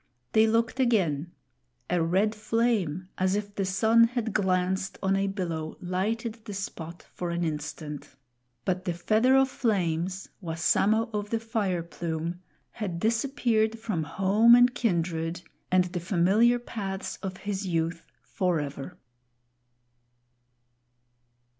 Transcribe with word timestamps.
They 0.31 0.47
looked 0.47 0.79
again; 0.79 1.31
a 1.87 2.01
red 2.01 2.33
flame, 2.33 3.09
as 3.19 3.35
if 3.35 3.53
the 3.53 3.65
sun 3.65 4.05
had 4.05 4.33
glanced 4.33 4.97
on 5.03 5.15
a 5.15 5.27
billow, 5.27 5.77
lighted 5.79 6.43
the 6.45 6.55
spot 6.55 7.05
for 7.13 7.29
an 7.29 7.43
instant; 7.43 8.15
but 8.65 8.85
the 8.85 8.93
Feather 8.93 9.35
of 9.35 9.47
Flames, 9.47 10.29
Wassamo 10.41 11.11
of 11.13 11.29
the 11.29 11.39
Fire 11.39 11.83
Plume, 11.83 12.41
had 12.71 12.99
disappeared 12.99 13.77
from 13.77 14.01
home 14.01 14.55
and 14.55 14.73
kindred 14.73 15.43
and 15.71 15.83
the 15.85 15.99
familiar 15.99 16.57
paths 16.57 17.17
of 17.17 17.37
his 17.37 17.67
youth, 17.67 18.03
forever. 18.23 18.97